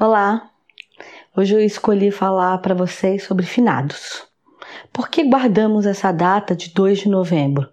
Olá! 0.00 0.52
Hoje 1.36 1.56
eu 1.56 1.60
escolhi 1.60 2.12
falar 2.12 2.58
para 2.58 2.72
vocês 2.72 3.24
sobre 3.24 3.44
finados. 3.44 4.28
Por 4.92 5.08
que 5.08 5.24
guardamos 5.24 5.86
essa 5.86 6.12
data 6.12 6.54
de 6.54 6.72
2 6.72 7.00
de 7.00 7.08
novembro? 7.08 7.68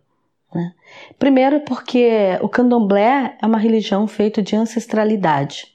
Né? 0.51 0.73
Primeiro, 1.19 1.59
porque 1.59 2.09
o 2.41 2.49
candomblé 2.49 3.38
é 3.39 3.46
uma 3.46 3.59
religião 3.59 4.07
feita 4.07 4.41
de 4.41 4.55
ancestralidade. 4.55 5.67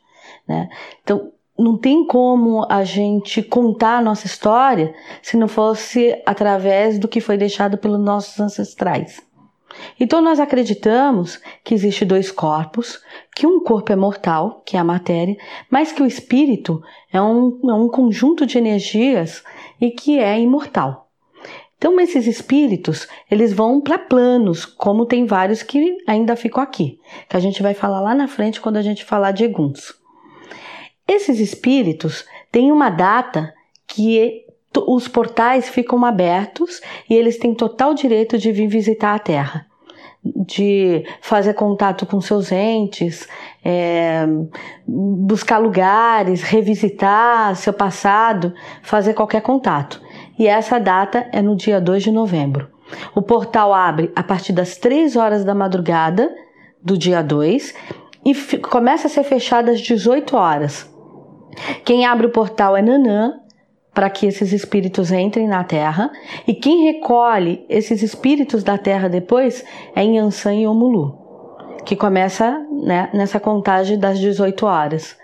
Né? 0.49 0.69
Então, 1.05 1.31
não 1.57 1.79
tem 1.79 2.05
como 2.05 2.67
a 2.69 2.83
gente 2.83 3.45
contar 3.45 3.99
a 3.99 4.03
nossa 4.03 4.27
história 4.27 4.93
se 5.23 5.37
não 5.37 5.47
fosse 5.47 6.21
através 6.27 6.99
do 6.99 7.07
que 7.07 7.21
foi 7.21 7.37
deixado 7.37 7.79
pelos 7.79 8.01
nossos 8.01 8.41
ancestrais. 8.41 9.23
Então 9.99 10.21
nós 10.21 10.41
acreditamos 10.41 11.41
que 11.63 11.75
existe 11.75 12.05
dois 12.05 12.31
corpos, 12.31 13.01
que 13.35 13.47
um 13.47 13.61
corpo 13.61 13.93
é 13.93 13.97
mortal, 13.97 14.63
que 14.65 14.77
é 14.77 14.81
a 14.81 14.85
matéria, 14.85 15.37
mas 15.71 15.93
que 15.93 16.03
o 16.03 16.07
espírito 16.07 16.83
é 17.13 17.21
um, 17.21 17.59
é 17.65 17.75
um 17.75 17.89
conjunto 17.89 18.47
de 18.47 18.59
energias 18.59 19.43
e 19.81 19.91
que 19.91 20.19
é 20.19 20.39
imortal. 20.41 21.09
Então 21.79 21.99
esses 21.99 22.27
espíritos, 22.27 23.09
eles 23.31 23.53
vão 23.53 23.81
para 23.81 23.99
planos, 23.99 24.67
como 24.67 25.07
tem 25.07 25.25
vários 25.25 25.63
que 25.63 25.97
ainda 26.07 26.37
ficam 26.37 26.63
aqui, 26.63 27.01
que 27.29 27.37
a 27.37 27.41
gente 27.41 27.63
vai 27.63 27.73
falar 27.73 28.01
lá 28.01 28.15
na 28.15 28.29
frente 28.29 28.61
quando 28.61 28.77
a 28.77 28.83
gente 28.83 29.05
falar 29.05 29.31
de 29.31 29.45
Eguns. 29.45 29.95
Esses 31.09 31.41
espíritos 31.41 32.27
têm 32.53 32.71
uma 32.71 32.91
data 32.91 33.55
que 33.87 34.45
os 34.87 35.09
portais 35.09 35.69
ficam 35.69 36.05
abertos 36.05 36.81
e 37.09 37.15
eles 37.15 37.39
têm 37.39 37.55
total 37.55 37.95
direito 37.95 38.39
de 38.39 38.53
vir 38.53 38.69
visitar 38.69 39.15
a 39.15 39.19
Terra, 39.19 39.67
de 40.25 41.05
fazer 41.21 41.55
contato 41.55 42.07
com 42.07 42.21
seus 42.21 42.53
entes, 42.53 43.29
é, 43.65 44.27
buscar 44.87 45.59
lugares, 45.59 46.43
revisitar 46.43 47.57
seu 47.57 47.73
passado, 47.73 48.55
fazer 48.83 49.15
qualquer 49.15 49.43
contato. 49.43 50.01
E 50.39 50.47
essa 50.47 50.79
data 50.79 51.29
é 51.33 51.43
no 51.43 51.57
dia 51.57 51.81
2 51.81 52.05
de 52.05 52.13
novembro. 52.13 52.69
O 53.15 53.23
portal 53.23 53.73
abre 53.75 54.11
a 54.15 54.23
partir 54.23 54.53
das 54.53 54.77
3 54.77 55.17
horas 55.17 55.45
da 55.45 55.55
madrugada 55.55 56.31
do 56.83 56.97
dia 56.97 57.23
2 57.23 57.75
e 58.25 58.35
começa 58.59 59.07
a 59.07 59.11
ser 59.11 59.25
fechado 59.25 59.71
às 59.71 59.81
18 59.81 60.37
horas. 60.37 60.89
Quem 61.85 62.07
abre 62.07 62.27
o 62.27 62.31
portal 62.31 62.77
é 62.77 62.83
Nanã, 62.83 63.41
para 63.93 64.09
que 64.09 64.27
esses 64.27 64.53
espíritos 64.53 65.11
entrem 65.11 65.49
na 65.49 65.65
Terra, 65.65 66.11
e 66.47 66.55
quem 66.55 66.85
recolhe 66.85 67.65
esses 67.69 68.03
espíritos 68.03 68.63
da 68.63 68.79
Terra 68.79 69.09
depois 69.09 69.65
é 69.95 70.05
Yansan 70.05 70.55
e 70.55 70.67
Omulu, 70.67 71.19
que 71.85 71.97
começa 71.97 72.65
né, 72.83 73.11
nessa 73.13 73.41
contagem 73.41 73.99
das 73.99 74.19
18 74.19 74.65
horas. 74.65 75.19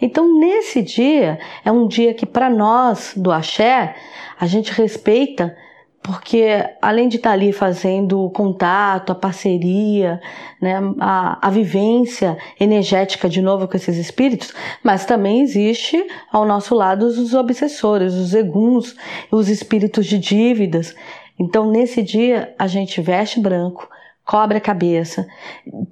Então, 0.00 0.38
nesse 0.38 0.82
dia, 0.82 1.38
é 1.64 1.72
um 1.72 1.86
dia 1.86 2.14
que, 2.14 2.26
para 2.26 2.48
nós 2.48 3.12
do 3.16 3.32
Axé, 3.32 3.94
a 4.38 4.46
gente 4.46 4.72
respeita 4.72 5.56
porque 6.02 6.44
além 6.80 7.08
de 7.08 7.16
estar 7.16 7.30
ali 7.30 7.52
fazendo 7.52 8.24
o 8.24 8.30
contato, 8.30 9.12
a 9.12 9.14
parceria, 9.14 10.20
né, 10.60 10.78
a, 10.98 11.46
a 11.46 11.50
vivência 11.50 12.36
energética 12.58 13.28
de 13.28 13.40
novo 13.40 13.68
com 13.68 13.76
esses 13.76 13.96
espíritos, 13.96 14.52
mas 14.82 15.06
também 15.06 15.42
existe 15.42 16.04
ao 16.32 16.44
nosso 16.44 16.74
lado 16.74 17.06
os 17.06 17.34
obsessores, 17.34 18.14
os 18.14 18.34
eguns, 18.34 18.96
os 19.30 19.48
espíritos 19.48 20.06
de 20.06 20.18
dívidas. 20.18 20.94
Então, 21.38 21.70
nesse 21.70 22.02
dia, 22.02 22.54
a 22.58 22.66
gente 22.66 23.00
veste 23.00 23.38
branco, 23.38 23.88
cobre 24.24 24.58
a 24.58 24.60
cabeça, 24.60 25.26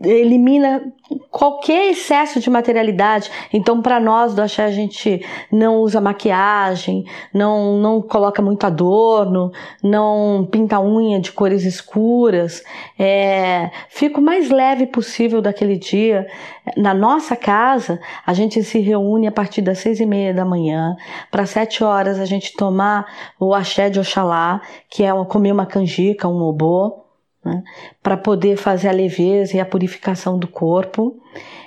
elimina 0.03 0.81
qualquer 1.31 1.91
excesso 1.91 2.39
de 2.39 2.49
materialidade. 2.49 3.31
Então, 3.53 3.83
para 3.83 3.99
nós 3.99 4.35
do 4.35 4.41
axé, 4.41 4.65
a 4.65 4.71
gente 4.71 5.25
não 5.51 5.79
usa 5.79 6.01
maquiagem, 6.01 7.05
não, 7.35 7.77
não 7.79 8.01
coloca 8.01 8.41
muito 8.41 8.65
adorno, 8.65 9.51
não 9.83 10.49
pinta 10.51 10.81
unha 10.81 11.21
de 11.21 11.33
cores 11.33 11.65
escuras. 11.65 12.63
É, 12.99 13.71
fica 13.89 14.21
o 14.21 14.23
mais 14.23 14.49
leve 14.49 14.87
possível 14.87 15.43
daquele 15.43 15.77
dia. 15.77 16.27
Na 16.77 16.95
nossa 16.95 17.35
casa, 17.35 18.01
a 18.25 18.33
gente 18.33 18.63
se 18.63 18.79
reúne 18.79 19.27
a 19.27 19.33
partir 19.33 19.61
das 19.61 19.79
seis 19.79 19.99
e 19.99 20.07
meia 20.07 20.33
da 20.33 20.45
manhã. 20.45 20.97
Para 21.31 21.47
sete 21.47 21.83
horas, 21.83 22.21
a 22.21 22.25
gente 22.25 22.55
tomar 22.57 23.07
o 23.41 23.53
axé 23.53 23.91
de 23.91 23.99
Oxalá, 23.99 24.61
que 24.89 25.03
é 25.03 25.11
comer 25.25 25.53
uma 25.53 25.67
canjica, 25.67 26.29
um 26.29 26.41
obô 26.43 27.10
né, 27.45 27.63
para 28.03 28.17
poder 28.17 28.57
fazer 28.57 28.89
a 28.89 28.93
leveza 28.93 29.57
e 29.57 29.61
a 29.61 29.67
purificação 29.67 30.39
do 30.39 30.49
corpo. 30.49 31.17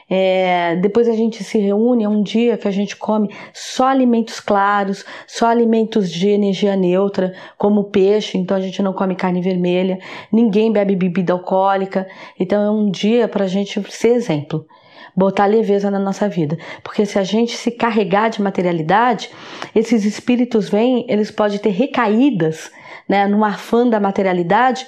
É, 0.10 0.76
depois 0.76 1.08
a 1.08 1.14
gente 1.14 1.44
se 1.44 1.58
reúne, 1.58 2.04
é 2.04 2.10
um 2.10 2.22
dia 2.22 2.58
que 2.58 2.68
a 2.68 2.72
gente 2.72 2.96
come 2.96 3.34
só 3.54 3.88
alimentos 3.88 4.40
claros, 4.40 5.04
só 5.26 5.48
alimentos 5.48 6.12
de 6.12 6.30
energia 6.30 6.76
neutra, 6.76 7.34
como 7.58 7.86
peixe, 7.86 8.38
então 8.38 8.56
a 8.56 8.62
gente 8.62 8.82
não 8.82 8.94
come 8.94 9.16
carne 9.16 9.42
vermelha, 9.42 9.98
ninguém 10.32 10.72
bebe 10.72 10.96
bebida 10.96 11.34
alcoólica, 11.34 12.06
então 12.40 12.62
é 12.62 12.70
um 12.70 12.92
dia 12.92 13.28
para 13.28 13.46
a 13.46 13.48
gente 13.48 13.82
ser 13.92 14.10
exemplo 14.10 14.68
botar 15.16 15.46
leveza 15.46 15.92
na 15.92 16.00
nossa 16.00 16.28
vida. 16.28 16.58
Porque 16.84 17.06
se 17.06 17.20
a 17.20 17.24
gente 17.24 17.56
se 17.56 17.72
carregar 17.72 18.30
de 18.30 18.42
materialidade, 18.42 19.30
esses 19.76 20.06
espíritos 20.06 20.70
vêm, 20.70 21.06
eles 21.08 21.30
podem 21.30 21.60
ter 21.60 21.70
recaídas 21.70 22.72
né, 23.08 23.28
no 23.28 23.44
afã 23.44 23.88
da 23.88 24.00
materialidade 24.00 24.88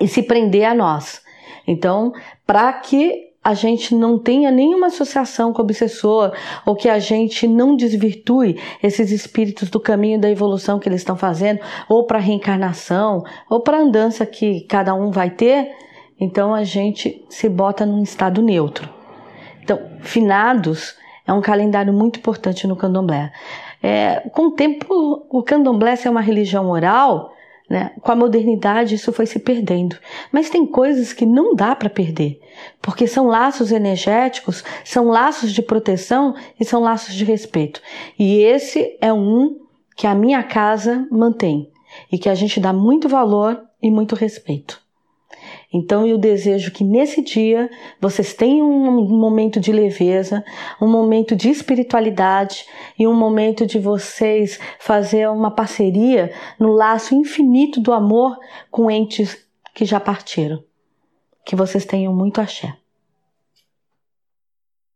e 0.00 0.08
se 0.08 0.22
prender 0.22 0.64
a 0.64 0.74
nós. 0.74 1.22
Então, 1.66 2.12
para 2.46 2.72
que 2.72 3.28
a 3.42 3.54
gente 3.54 3.94
não 3.94 4.18
tenha 4.18 4.50
nenhuma 4.50 4.88
associação 4.88 5.52
com 5.52 5.62
o 5.62 5.64
obsessor 5.64 6.32
ou 6.66 6.76
que 6.76 6.88
a 6.88 6.98
gente 6.98 7.46
não 7.46 7.76
desvirtue 7.76 8.60
esses 8.82 9.10
espíritos 9.10 9.70
do 9.70 9.80
caminho 9.80 10.20
da 10.20 10.30
evolução 10.30 10.78
que 10.78 10.88
eles 10.88 11.00
estão 11.00 11.16
fazendo, 11.16 11.60
ou 11.88 12.04
para 12.04 12.18
reencarnação, 12.18 13.24
ou 13.48 13.60
para 13.60 13.78
andança 13.78 14.26
que 14.26 14.62
cada 14.62 14.92
um 14.92 15.10
vai 15.10 15.30
ter, 15.30 15.70
então 16.20 16.54
a 16.54 16.64
gente 16.64 17.24
se 17.30 17.48
bota 17.48 17.86
num 17.86 18.02
estado 18.02 18.42
neutro. 18.42 18.88
Então, 19.62 19.80
finados 20.00 20.94
é 21.26 21.32
um 21.32 21.40
calendário 21.40 21.92
muito 21.92 22.18
importante 22.18 22.66
no 22.66 22.76
candomblé. 22.76 23.32
É, 23.82 24.28
com 24.32 24.48
o 24.48 24.50
tempo, 24.52 25.26
o 25.30 25.42
candomblé 25.42 25.94
é 26.04 26.10
uma 26.10 26.20
religião 26.20 26.68
oral, 26.68 27.32
né? 27.68 27.92
Com 28.00 28.12
a 28.12 28.16
modernidade, 28.16 28.94
isso 28.94 29.12
foi 29.12 29.26
se 29.26 29.38
perdendo. 29.38 29.96
Mas 30.32 30.48
tem 30.48 30.66
coisas 30.66 31.12
que 31.12 31.26
não 31.26 31.54
dá 31.54 31.76
para 31.76 31.90
perder, 31.90 32.40
porque 32.80 33.06
são 33.06 33.26
laços 33.26 33.70
energéticos, 33.70 34.64
são 34.84 35.08
laços 35.08 35.52
de 35.52 35.62
proteção 35.62 36.34
e 36.58 36.64
são 36.64 36.80
laços 36.80 37.14
de 37.14 37.24
respeito. 37.24 37.80
E 38.18 38.40
esse 38.40 38.96
é 39.00 39.12
um 39.12 39.58
que 39.96 40.06
a 40.06 40.14
minha 40.14 40.42
casa 40.42 41.06
mantém 41.10 41.70
e 42.10 42.18
que 42.18 42.28
a 42.28 42.34
gente 42.34 42.60
dá 42.60 42.72
muito 42.72 43.08
valor 43.08 43.60
e 43.82 43.90
muito 43.90 44.14
respeito. 44.14 44.80
Então 45.72 46.06
eu 46.06 46.16
desejo 46.16 46.70
que 46.70 46.82
nesse 46.82 47.22
dia 47.22 47.70
vocês 48.00 48.32
tenham 48.32 48.68
um 48.70 49.18
momento 49.18 49.60
de 49.60 49.70
leveza, 49.70 50.42
um 50.80 50.88
momento 50.88 51.36
de 51.36 51.50
espiritualidade 51.50 52.64
e 52.98 53.06
um 53.06 53.14
momento 53.14 53.66
de 53.66 53.78
vocês 53.78 54.58
fazer 54.78 55.28
uma 55.28 55.50
parceria 55.50 56.32
no 56.58 56.72
laço 56.72 57.14
infinito 57.14 57.80
do 57.80 57.92
amor 57.92 58.38
com 58.70 58.90
entes 58.90 59.36
que 59.74 59.84
já 59.84 60.00
partiram. 60.00 60.64
Que 61.44 61.54
vocês 61.54 61.84
tenham 61.84 62.14
muito 62.14 62.40
axé. 62.40 62.74